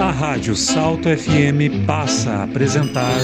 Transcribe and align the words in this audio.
A 0.00 0.10
Rádio 0.10 0.54
Salto 0.54 1.08
FM 1.08 1.86
passa 1.86 2.30
a 2.30 2.44
apresentar 2.44 3.20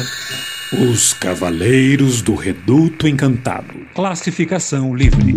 Os 0.72 1.12
Cavaleiros 1.14 2.22
do 2.22 2.34
Reduto 2.34 3.06
Encantado. 3.06 3.72
Classificação 3.94 4.94
Livre. 4.94 5.34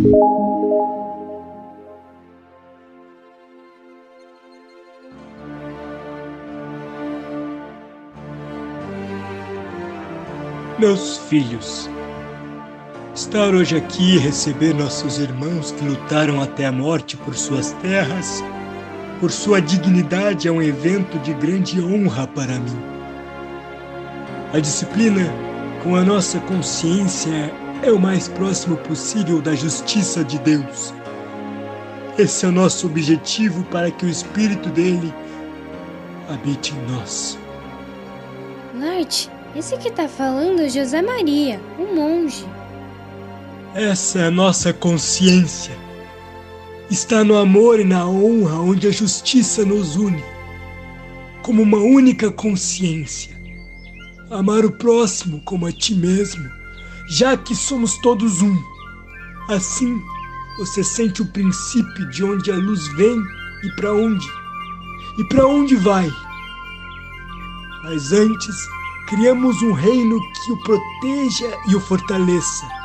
Meus 10.80 11.18
filhos, 11.30 11.88
estar 13.14 13.54
hoje 13.54 13.76
aqui 13.76 14.16
e 14.16 14.18
receber 14.18 14.74
nossos 14.74 15.18
irmãos 15.18 15.72
que 15.72 15.84
lutaram 15.84 16.42
até 16.42 16.66
a 16.66 16.72
morte 16.72 17.18
por 17.18 17.36
suas 17.36 17.74
terras, 17.82 18.42
por 19.20 19.32
sua 19.32 19.62
dignidade, 19.62 20.48
é 20.48 20.52
um 20.52 20.62
evento 20.62 21.20
de 21.20 21.34
grande 21.34 21.82
honra 21.82 22.26
para 22.26 22.58
mim. 22.58 22.80
A 24.54 24.60
disciplina, 24.60 25.32
com 25.84 25.96
a 25.96 26.04
nossa 26.04 26.40
consciência, 26.42 27.54
é 27.84 27.92
o 27.92 28.00
mais 28.00 28.28
próximo 28.30 28.78
possível 28.78 29.42
da 29.42 29.54
justiça 29.56 30.24
de 30.24 30.40
Deus. 30.40 30.94
Esse 32.18 32.46
é 32.46 32.50
o 32.50 32.52
nosso 32.52 32.88
objetivo 32.88 33.64
para 33.66 33.92
que 33.92 34.06
o 34.06 34.10
Espírito 34.10 34.70
dele 34.70 35.14
habite 36.30 36.74
em 36.74 36.92
nós. 36.92 37.38
Larte, 38.74 39.30
esse 39.56 39.78
que 39.78 39.92
tá 39.92 40.08
falando 40.08 40.62
é 40.62 40.70
José 40.70 41.02
Maria, 41.02 41.60
o 41.78 41.94
monge. 41.94 42.46
Essa 43.74 44.20
é 44.20 44.26
a 44.26 44.32
nossa 44.32 44.74
consciência. 44.74 45.74
Está 46.90 47.24
no 47.24 47.38
amor 47.38 47.80
e 47.80 47.86
na 47.86 48.06
honra 48.06 48.56
onde 48.56 48.86
a 48.86 48.92
justiça 48.92 49.64
nos 49.64 49.96
une. 49.96 50.22
Como 51.42 51.62
uma 51.62 51.78
única 51.78 52.30
consciência. 52.30 53.34
Amar 54.30 54.66
o 54.66 54.72
próximo 54.74 55.42
como 55.46 55.66
a 55.68 55.72
ti 55.72 55.96
mesmo, 55.96 56.44
já 57.12 57.38
que 57.38 57.56
somos 57.56 57.98
todos 58.00 58.42
um. 58.42 58.62
Assim, 59.48 59.98
você 60.58 60.84
sente 60.84 61.22
o 61.22 61.32
princípio 61.32 62.10
de 62.10 62.26
onde 62.26 62.52
a 62.52 62.56
luz 62.58 62.90
vem 62.96 63.24
e 63.64 63.70
para 63.78 63.94
onde. 63.94 64.28
E 65.18 65.24
para 65.30 65.48
onde 65.48 65.78
vai. 65.78 66.12
Mas 67.84 68.12
antes, 68.12 68.68
criamos 69.08 69.62
um 69.62 69.72
reino 69.72 70.20
que 70.44 70.52
o 70.52 70.58
proteja 70.58 71.58
e 71.70 71.76
o 71.76 71.80
fortaleça. 71.80 72.81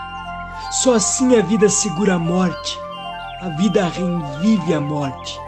Só 0.71 0.95
assim 0.95 1.37
a 1.37 1.43
vida 1.43 1.69
segura 1.69 2.15
a 2.15 2.19
morte. 2.19 2.79
A 3.41 3.49
vida 3.51 3.85
revive 3.85 4.75
a 4.75 4.81
morte. 4.81 5.39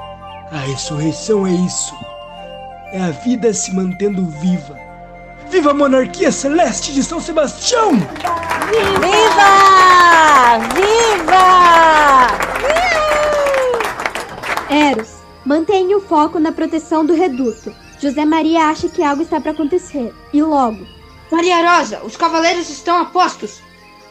A 0.52 0.58
ressurreição 0.58 1.46
é 1.46 1.52
isso. 1.52 1.94
É 2.92 3.00
a 3.00 3.10
vida 3.10 3.52
se 3.52 3.74
mantendo 3.74 4.26
viva. 4.26 4.78
Viva 5.50 5.70
a 5.70 5.74
monarquia 5.74 6.30
celeste 6.30 6.92
de 6.92 7.02
São 7.02 7.20
Sebastião! 7.20 7.92
Viva! 8.70 9.48
Viva! 10.74 11.38
Eros, 14.70 15.08
mantenha 15.44 15.96
o 15.96 16.00
foco 16.00 16.38
na 16.38 16.52
proteção 16.52 17.04
do 17.04 17.14
reduto. 17.14 17.74
José 17.98 18.24
Maria 18.24 18.68
acha 18.68 18.88
que 18.88 19.02
algo 19.02 19.22
está 19.22 19.40
para 19.40 19.52
acontecer. 19.52 20.14
E 20.32 20.42
logo. 20.42 20.86
Maria 21.32 21.78
Rosa, 21.78 22.00
os 22.04 22.16
cavaleiros 22.16 22.68
estão 22.68 23.00
a 23.00 23.06
postos. 23.06 23.60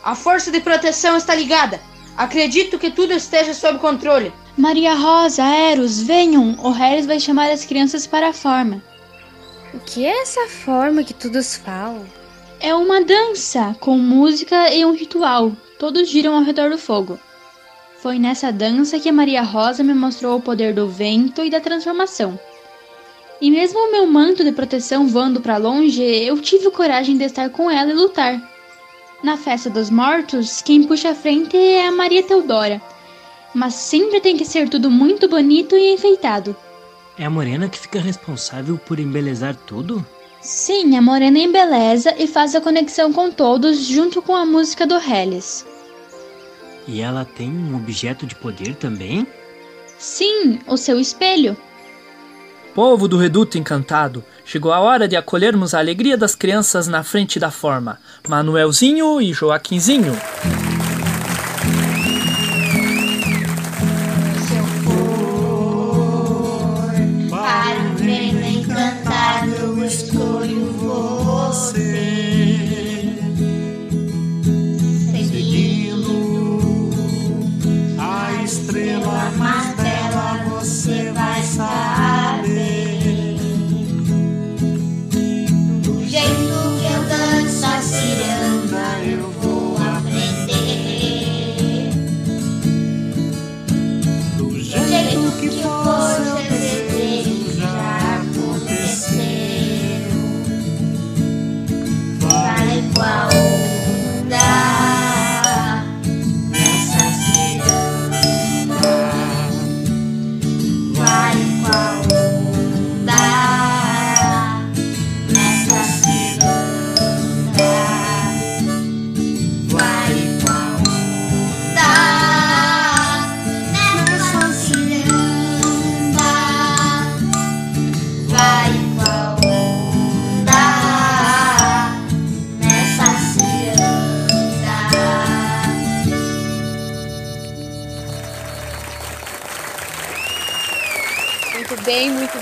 A 0.04 0.16
força 0.16 0.52
de 0.52 0.60
proteção 0.60 1.18
está 1.18 1.36
ligada. 1.36 1.80
Acredito 2.16 2.80
que 2.80 2.90
tudo 2.90 3.14
esteja 3.14 3.54
sob 3.54 3.80
controle. 3.80 4.34
Maria 4.58 4.96
Rosa, 4.96 5.44
Eros, 5.44 6.02
venham. 6.02 6.58
O 6.64 6.72
Harris 6.72 7.06
vai 7.06 7.20
chamar 7.20 7.52
as 7.52 7.64
crianças 7.64 8.08
para 8.08 8.30
a 8.30 8.34
forma. 8.34 8.82
O 9.74 9.80
que 9.80 10.06
é 10.06 10.22
essa 10.22 10.48
forma 10.48 11.04
que 11.04 11.14
todos 11.14 11.56
falam? 11.56 12.06
É 12.60 12.74
uma 12.74 13.04
dança 13.04 13.76
com 13.80 13.98
música 13.98 14.74
e 14.74 14.84
um 14.84 14.96
ritual. 14.96 15.52
Todos 15.78 16.10
giram 16.10 16.36
ao 16.36 16.42
redor 16.42 16.72
do 16.72 16.78
fogo. 16.78 17.20
Foi 18.02 18.18
nessa 18.18 18.52
dança 18.52 19.00
que 19.00 19.10
a 19.10 19.14
Maria 19.14 19.44
Rosa 19.44 19.84
me 19.84 19.94
mostrou 19.94 20.38
o 20.38 20.42
poder 20.42 20.74
do 20.74 20.88
vento 20.88 21.44
e 21.44 21.50
da 21.52 21.60
transformação. 21.60 22.40
E 23.40 23.52
mesmo 23.52 23.78
o 23.78 23.92
meu 23.92 24.08
manto 24.08 24.44
de 24.44 24.52
proteção 24.52 25.08
voando 25.08 25.40
para 25.40 25.58
longe, 25.58 26.02
eu 26.02 26.42
tive 26.42 26.72
coragem 26.72 27.16
de 27.16 27.26
estar 27.26 27.50
com 27.52 27.70
ela 27.70 27.92
e 27.92 27.94
lutar. 27.94 28.42
Na 29.24 29.36
festa 29.36 29.70
dos 29.70 29.90
mortos, 29.90 30.62
quem 30.62 30.84
puxa 30.84 31.10
a 31.10 31.16
frente 31.16 31.58
é 31.58 31.88
a 31.88 31.92
Maria 31.92 32.22
Teodora. 32.22 32.82
Mas 33.54 33.74
sempre 33.74 34.22
tem 34.22 34.38
que 34.38 34.46
ser 34.46 34.70
tudo 34.70 34.92
muito 34.92 35.28
bonito 35.28 35.76
e 35.76 35.94
enfeitado. 35.94 36.56
É 37.18 37.26
a 37.26 37.30
Morena 37.30 37.68
que 37.68 37.80
fica 37.80 38.00
responsável 38.00 38.78
por 38.78 39.00
embelezar 39.00 39.56
tudo? 39.56 40.06
Sim, 40.40 40.96
a 40.96 41.02
Morena 41.02 41.40
embeleza 41.40 42.14
e 42.18 42.28
faz 42.28 42.54
a 42.54 42.62
conexão 42.62 43.12
com 43.12 43.32
todos 43.32 43.86
junto 43.86 44.22
com 44.22 44.36
a 44.36 44.46
música 44.46 44.86
do 44.86 44.96
Helles. 44.96 45.66
E 46.88 47.02
ela 47.02 47.26
tem 47.26 47.50
um 47.50 47.76
objeto 47.76 48.26
de 48.28 48.36
poder 48.36 48.76
também? 48.76 49.26
Sim, 49.98 50.60
o 50.68 50.78
seu 50.78 51.00
espelho. 51.00 51.58
Povo 52.78 53.08
do 53.08 53.18
Reduto 53.18 53.58
Encantado, 53.58 54.24
chegou 54.46 54.72
a 54.72 54.80
hora 54.80 55.08
de 55.08 55.16
acolhermos 55.16 55.74
a 55.74 55.80
alegria 55.80 56.16
das 56.16 56.36
crianças 56.36 56.88
na 56.88 57.02
frente 57.02 57.40
da 57.40 57.50
forma. 57.50 57.98
Manuelzinho 58.28 59.20
e 59.20 59.34
Joaquinzinho. 59.34 60.16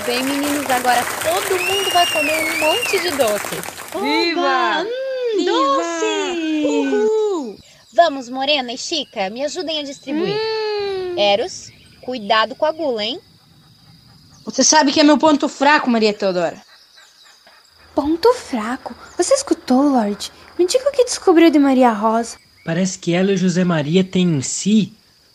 Bem, 0.06 0.22
meninos. 0.22 0.70
Agora 0.70 1.02
todo 1.22 1.60
mundo 1.60 1.90
vai 1.90 2.06
comer 2.10 2.54
um 2.54 2.60
monte 2.60 2.98
de 3.00 3.10
doces. 3.10 3.60
Viva! 4.00 4.84
Hum, 4.84 5.44
doce! 5.44 6.64
Uhul! 6.64 7.58
Vamos, 7.92 8.28
Morena 8.28 8.72
e 8.72 8.78
Chica, 8.78 9.28
me 9.28 9.44
ajudem 9.44 9.80
a 9.80 9.82
distribuir. 9.82 10.36
Eros, 11.16 11.72
cuidado 12.02 12.54
com 12.54 12.64
a 12.64 12.72
gula, 12.72 13.04
hein? 13.04 13.20
Você 14.44 14.62
sabe 14.62 14.92
que 14.92 15.00
é 15.00 15.02
meu 15.02 15.18
ponto 15.18 15.48
fraco, 15.48 15.90
Maria 15.90 16.14
Teodora. 16.14 16.62
Ponto 17.94 18.32
fraco. 18.34 18.94
Você 19.16 19.34
escutou, 19.34 19.88
Lorde? 19.88 20.30
Me 20.58 20.66
diga 20.66 20.88
o 20.88 20.92
que 20.92 21.04
descobriu 21.04 21.50
de 21.50 21.58
Maria 21.58 21.90
Rosa. 21.90 22.36
Parece 22.64 22.98
que 22.98 23.12
ela 23.12 23.32
e 23.32 23.36
José 23.36 23.64
Maria 23.64 24.04
têm 24.04 24.36
em 24.36 24.42
si 24.42 24.92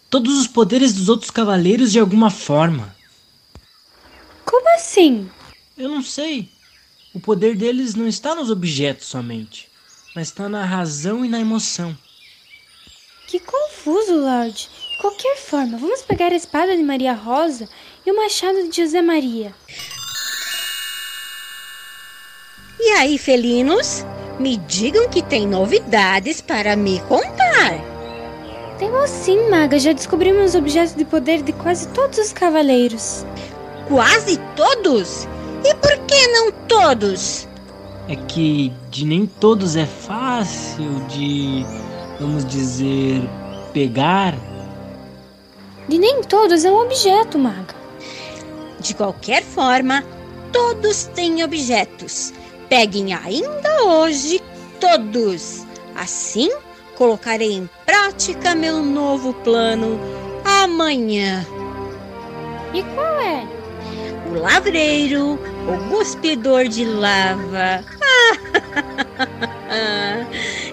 todos 0.10 0.40
os 0.40 0.48
poderes 0.48 0.94
dos 0.94 1.10
outros 1.10 1.32
cavaleiros 1.32 1.92
de 1.92 2.00
alguma 2.00 2.30
forma. 2.30 2.96
Como 4.52 4.76
assim? 4.76 5.32
Eu 5.78 5.88
não 5.88 6.04
sei. 6.04 6.50
O 7.14 7.22
poder 7.22 7.56
deles 7.56 7.96
não 7.96 8.06
está 8.06 8.36
nos 8.36 8.50
objetos 8.50 9.08
somente, 9.08 9.70
mas 10.14 10.28
está 10.28 10.50
na 10.50 10.66
razão 10.66 11.24
e 11.24 11.30
na 11.30 11.40
emoção. 11.40 11.98
Que 13.28 13.40
confuso, 13.40 14.14
Lorde. 14.14 14.70
qualquer 15.00 15.38
forma, 15.38 15.78
vamos 15.78 16.02
pegar 16.02 16.34
a 16.34 16.36
espada 16.36 16.76
de 16.76 16.84
Maria 16.84 17.14
Rosa 17.14 17.70
e 18.06 18.12
o 18.12 18.18
machado 18.18 18.68
de 18.68 18.76
José 18.76 19.02
Maria. 19.02 19.56
E 22.78 22.90
aí, 22.92 23.18
felinos? 23.18 24.04
Me 24.38 24.58
digam 24.58 25.08
que 25.08 25.24
tem 25.24 25.48
novidades 25.48 26.42
para 26.42 26.76
me 26.76 27.00
contar. 27.04 27.80
Temos 28.78 29.10
sim, 29.10 29.50
maga. 29.50 29.80
Já 29.80 29.94
descobrimos 29.94 30.50
os 30.50 30.56
objetos 30.56 30.94
de 30.94 31.06
poder 31.06 31.42
de 31.42 31.54
quase 31.54 31.88
todos 31.94 32.18
os 32.18 32.34
cavaleiros. 32.34 33.26
Quase 33.88 34.38
todos? 34.56 35.28
E 35.64 35.76
por 35.76 35.98
que 36.06 36.28
não 36.28 36.52
todos? 36.68 37.48
É 38.08 38.16
que 38.16 38.74
de 38.90 39.06
nem 39.06 39.26
todos 39.26 39.76
é 39.76 39.86
fácil 39.86 41.00
de, 41.08 41.66
vamos 42.20 42.46
dizer, 42.46 43.22
pegar. 43.74 44.34
De 45.88 45.98
nem 45.98 46.22
todos 46.24 46.66
é 46.66 46.72
um 46.72 46.82
objeto, 46.82 47.38
maga. 47.38 47.76
De 48.80 48.96
qualquer 48.96 49.44
forma, 49.44 50.04
todos 50.52 51.06
têm 51.06 51.44
objetos. 51.44 52.34
Peguem 52.68 53.14
ainda 53.14 53.84
hoje 53.84 54.42
todos. 54.80 55.66
Assim, 55.96 56.50
colocarei 56.98 57.54
em 57.54 57.70
prática 57.86 58.56
meu 58.56 58.84
novo 58.84 59.34
plano 59.34 60.00
amanhã. 60.44 61.46
E 62.74 62.82
qual 62.96 63.20
é? 63.20 63.61
O 64.32 64.40
lavreiro, 64.40 65.38
o 65.68 65.90
cuspidor 65.90 66.68
de 66.68 66.86
lava. 66.86 67.84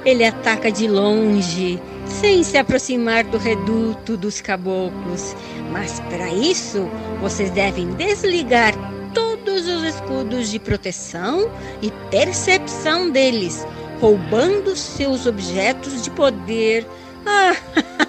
Ele 0.05 0.25
ataca 0.25 0.70
de 0.70 0.87
longe, 0.87 1.81
sem 2.06 2.44
se 2.44 2.56
aproximar 2.56 3.25
do 3.25 3.37
reduto 3.37 4.16
dos 4.16 4.40
caboclos. 4.40 5.34
Mas 5.72 5.99
para 6.08 6.28
isso, 6.28 6.88
vocês 7.20 7.50
devem 7.50 7.90
desligar 7.94 8.75
todos 9.12 9.66
os 9.66 9.82
escudos 9.82 10.50
de 10.50 10.58
proteção 10.58 11.50
e 11.82 11.90
percepção 12.10 13.10
deles, 13.10 13.66
roubando 14.00 14.76
seus 14.76 15.26
objetos 15.26 16.05
de 16.05 16.10
poder. 16.10 16.87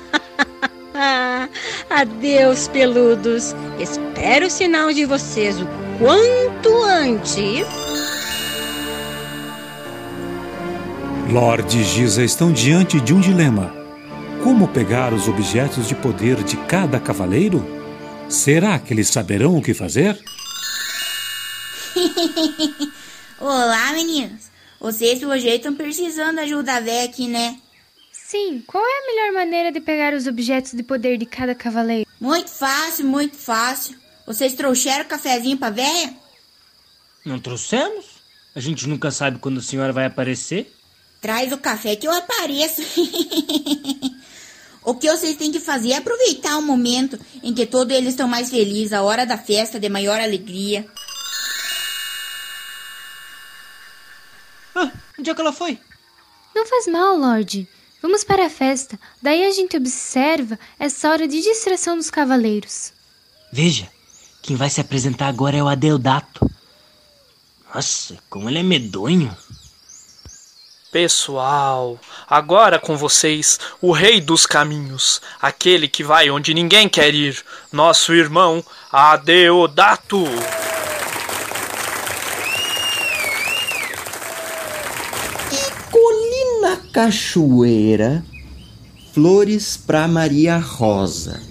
Adeus, 1.89 2.67
peludos. 2.67 3.55
Espero 3.79 4.47
o 4.47 4.49
sinal 4.49 4.91
de 4.93 5.05
vocês 5.05 5.59
o 5.61 5.67
quanto 5.97 6.83
antes. 6.83 7.65
Lorde 11.31 11.79
e 11.79 11.83
Giza 11.83 12.23
estão 12.23 12.51
diante 12.51 12.99
de 12.99 13.13
um 13.13 13.19
dilema. 13.19 13.73
Como 14.43 14.67
pegar 14.67 15.13
os 15.13 15.27
objetos 15.27 15.87
de 15.87 15.95
poder 15.95 16.43
de 16.43 16.57
cada 16.57 16.99
cavaleiro? 16.99 17.65
Será 18.27 18.79
que 18.79 18.93
eles 18.93 19.09
saberão 19.09 19.57
o 19.57 19.61
que 19.61 19.73
fazer? 19.73 20.19
Olá, 23.39 23.93
meninas. 23.93 24.49
Vocês, 24.79 25.19
pelo 25.19 25.37
jeito, 25.37 25.67
estão 25.67 25.75
precisando 25.75 26.35
de 26.35 26.41
ajuda 26.41 26.79
velha 26.79 27.05
aqui, 27.05 27.27
né? 27.27 27.57
Sim, 28.29 28.63
qual 28.67 28.85
é 28.85 28.87
a 28.87 29.07
melhor 29.07 29.33
maneira 29.33 29.71
de 29.71 29.81
pegar 29.81 30.13
os 30.13 30.27
objetos 30.27 30.73
de 30.73 30.83
poder 30.83 31.17
de 31.17 31.25
cada 31.25 31.55
cavaleiro? 31.55 32.07
Muito 32.21 32.51
fácil, 32.51 33.07
muito 33.07 33.35
fácil. 33.35 33.97
Vocês 34.23 34.53
trouxeram 34.53 35.03
cafezinho 35.05 35.57
pra 35.57 35.71
véia? 35.71 36.13
Não 37.25 37.39
trouxemos? 37.39 38.05
A 38.55 38.59
gente 38.59 38.87
nunca 38.87 39.09
sabe 39.09 39.39
quando 39.39 39.57
a 39.57 39.63
senhora 39.63 39.91
vai 39.91 40.05
aparecer. 40.05 40.71
Traz 41.19 41.51
o 41.51 41.57
café 41.57 41.95
que 41.95 42.07
eu 42.07 42.11
apareço. 42.11 42.83
o 44.85 44.93
que 44.93 45.09
vocês 45.09 45.35
têm 45.35 45.51
que 45.51 45.59
fazer 45.59 45.93
é 45.93 45.97
aproveitar 45.97 46.55
o 46.59 46.61
momento 46.61 47.17
em 47.41 47.51
que 47.51 47.65
todos 47.65 47.97
eles 47.97 48.09
estão 48.09 48.27
mais 48.27 48.51
felizes, 48.51 48.93
a 48.93 49.01
hora 49.01 49.25
da 49.25 49.39
festa 49.39 49.79
de 49.79 49.89
maior 49.89 50.21
alegria. 50.21 50.85
Ah, 54.75 54.91
onde 55.17 55.31
é 55.31 55.33
que 55.33 55.41
ela 55.41 55.51
foi? 55.51 55.79
Não 56.53 56.67
faz 56.67 56.85
mal, 56.85 57.17
Lorde. 57.17 57.67
Vamos 58.01 58.23
para 58.23 58.45
a 58.45 58.49
festa. 58.49 58.99
Daí 59.21 59.45
a 59.45 59.51
gente 59.51 59.75
observa 59.75 60.57
essa 60.79 61.09
hora 61.09 61.27
de 61.27 61.41
distração 61.41 61.97
dos 61.97 62.09
cavaleiros. 62.09 62.93
Veja, 63.51 63.89
quem 64.41 64.55
vai 64.55 64.69
se 64.69 64.79
apresentar 64.79 65.27
agora 65.27 65.57
é 65.57 65.63
o 65.63 65.67
Adeodato. 65.67 66.49
Nossa, 67.73 68.17
como 68.29 68.49
ele 68.49 68.59
é 68.59 68.63
medonho. 68.63 69.35
Pessoal, 70.91 71.99
agora 72.27 72.79
com 72.79 72.97
vocês, 72.97 73.59
o 73.79 73.91
Rei 73.91 74.19
dos 74.19 74.47
Caminhos, 74.47 75.21
aquele 75.39 75.87
que 75.87 76.03
vai 76.03 76.31
onde 76.31 76.51
ninguém 76.51 76.89
quer 76.89 77.13
ir, 77.13 77.43
nosso 77.71 78.11
irmão 78.11 78.65
Adeodato. 78.91 80.25
Colina 86.69 86.77
Cachoeira, 86.91 88.23
flores 89.11 89.75
pra 89.75 90.07
Maria 90.07 90.59
Rosa. 90.59 91.41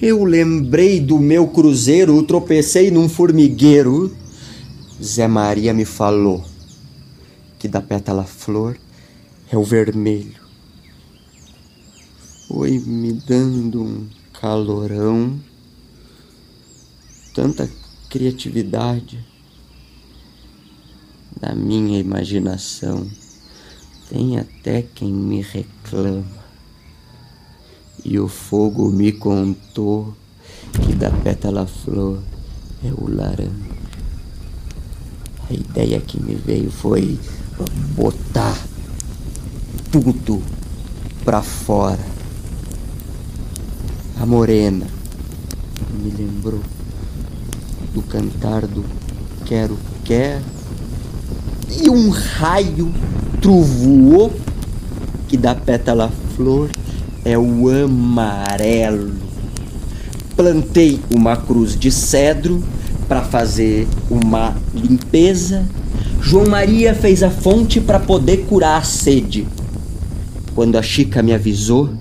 Eu 0.00 0.24
lembrei 0.24 1.00
do 1.00 1.18
meu 1.18 1.48
cruzeiro, 1.48 2.22
tropecei 2.22 2.90
num 2.90 3.08
formigueiro. 3.08 4.16
Zé 5.02 5.28
Maria 5.28 5.74
me 5.74 5.84
falou 5.84 6.42
que 7.58 7.68
da 7.68 7.82
pétala 7.82 8.24
flor 8.24 8.78
é 9.50 9.56
o 9.56 9.62
vermelho. 9.62 10.40
Foi 12.48 12.78
me 12.78 13.12
dando 13.12 13.82
um 13.82 14.08
calorão, 14.40 15.38
tanta 17.34 17.68
criatividade 18.08 19.22
da 21.38 21.54
minha 21.54 21.98
imaginação. 21.98 23.06
Tem 24.12 24.38
até 24.38 24.82
quem 24.82 25.10
me 25.10 25.40
reclama. 25.40 26.42
E 28.04 28.18
o 28.18 28.28
fogo 28.28 28.90
me 28.90 29.10
contou 29.10 30.14
que 30.84 30.92
da 30.94 31.10
pétala 31.10 31.66
flor 31.66 32.22
é 32.84 32.92
o 32.92 33.08
laranja. 33.08 33.50
A 35.48 35.54
ideia 35.54 35.98
que 35.98 36.22
me 36.22 36.34
veio 36.34 36.70
foi 36.70 37.18
botar 37.96 38.54
tudo 39.90 40.42
pra 41.24 41.40
fora. 41.40 42.04
A 44.20 44.26
morena 44.26 44.86
me 45.90 46.10
lembrou 46.10 46.60
do 47.94 48.02
cantar 48.02 48.66
do 48.66 48.84
quero 49.46 49.78
quero 50.04 50.44
e 51.70 51.88
um 51.88 52.10
raio 52.10 52.92
trovoou 53.42 54.32
que 55.26 55.36
da 55.36 55.52
pétala 55.52 56.12
flor 56.36 56.70
é 57.24 57.36
o 57.36 57.68
amarelo. 57.68 59.12
Plantei 60.36 61.00
uma 61.12 61.36
cruz 61.36 61.78
de 61.78 61.90
cedro 61.90 62.62
para 63.08 63.22
fazer 63.22 63.88
uma 64.08 64.56
limpeza. 64.72 65.68
João 66.20 66.46
Maria 66.46 66.94
fez 66.94 67.22
a 67.22 67.30
fonte 67.30 67.80
para 67.80 67.98
poder 67.98 68.46
curar 68.46 68.80
a 68.80 68.84
sede. 68.84 69.46
Quando 70.54 70.78
a 70.78 70.82
Chica 70.82 71.20
me 71.22 71.34
avisou 71.34 71.92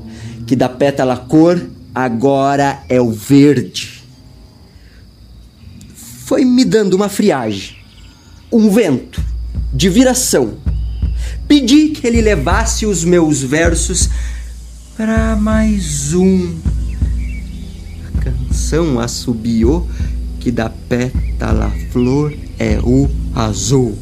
que 0.46 0.56
da 0.56 0.70
pétala 0.70 1.18
cor 1.18 1.60
agora 1.94 2.84
é 2.88 3.02
o 3.02 3.12
verde, 3.12 4.04
foi 5.96 6.46
me 6.46 6.64
dando 6.64 6.94
uma 6.94 7.10
friagem, 7.10 7.78
um 8.52 8.70
vento 8.70 9.22
de 9.74 9.90
viração. 9.90 10.71
Pedi 11.52 11.90
que 11.90 12.08
ele 12.08 12.22
levasse 12.22 12.86
os 12.86 13.04
meus 13.04 13.44
versos 13.44 14.10
para 14.96 15.36
mais 15.36 16.14
um. 16.14 16.56
A 18.08 18.22
canção 18.22 19.02
assobiou 19.02 19.86
que 20.40 20.50
da 20.50 20.70
pétala 20.70 21.70
flor 21.92 22.34
é 22.58 22.80
o 22.82 23.10
azul. 23.36 23.98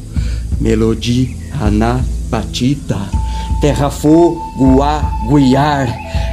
Melodia 0.60 1.28
na 1.72 2.00
batida, 2.28 3.00
terra 3.60 3.90
fogo 3.90 4.80
a 4.80 5.00
guiar, 5.28 5.88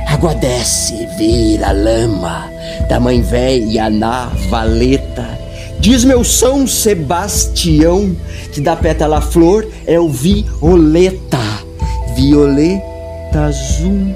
água 0.08 0.36
desce, 0.36 0.94
vira 1.18 1.72
lama, 1.72 2.48
da 2.88 3.00
mãe 3.00 3.24
véia 3.24 3.90
na 3.90 4.28
valeta. 4.52 5.28
Diz 5.80 6.04
meu 6.04 6.24
São 6.24 6.68
Sebastião 6.68 8.16
que 8.58 8.62
dá 8.62 8.76
pétala 8.76 9.22
tá 9.22 9.28
flor 9.28 9.68
é 9.86 10.00
o 10.00 10.10
violeta. 10.10 11.38
Violeta 12.16 13.46
azul 13.46 14.16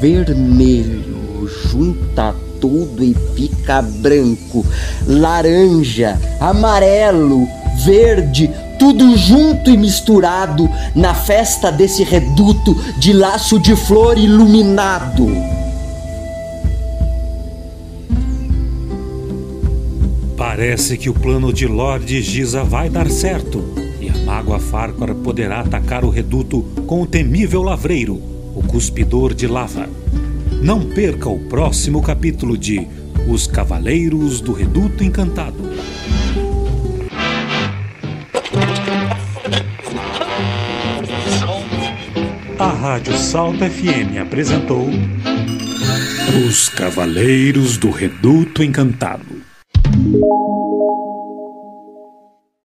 vermelho. 0.00 1.50
Junta 1.66 2.32
tudo 2.60 3.02
e 3.02 3.16
fica 3.34 3.82
branco, 3.82 4.64
laranja, 5.08 6.16
amarelo, 6.38 7.48
verde, 7.84 8.48
tudo 8.78 9.16
junto 9.16 9.70
e 9.70 9.76
misturado 9.76 10.70
na 10.94 11.12
festa 11.12 11.72
desse 11.72 12.04
reduto 12.04 12.74
de 12.98 13.12
laço 13.12 13.58
de 13.58 13.74
flor 13.74 14.16
iluminado. 14.18 15.26
Parece 20.36 20.96
que 20.96 21.08
o 21.08 21.14
plano 21.14 21.52
de 21.52 21.66
Lord 21.66 22.20
Giza 22.22 22.62
vai 22.62 22.88
dar 22.88 23.10
certo 23.10 23.79
a 24.30 24.34
mágoa 24.34 24.60
Farquhar 24.60 25.12
poderá 25.16 25.60
atacar 25.60 26.04
o 26.04 26.08
reduto 26.08 26.62
com 26.86 27.02
o 27.02 27.06
temível 27.06 27.62
lavreiro, 27.62 28.14
o 28.54 28.62
cuspidor 28.64 29.34
de 29.34 29.48
lava. 29.48 29.88
Não 30.62 30.88
perca 30.88 31.28
o 31.28 31.40
próximo 31.40 32.00
capítulo 32.00 32.56
de 32.56 32.86
Os 33.28 33.48
Cavaleiros 33.48 34.40
do 34.40 34.52
Reduto 34.52 35.02
Encantado. 35.02 35.58
A 42.56 42.68
Rádio 42.68 43.18
Salto 43.18 43.58
FM 43.58 44.20
apresentou 44.22 44.88
Os 46.46 46.68
Cavaleiros 46.68 47.76
do 47.76 47.90
Reduto 47.90 48.62
Encantado. 48.62 49.29